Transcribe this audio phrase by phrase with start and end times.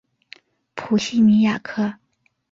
[0.73, 1.99] 普西尼亚克。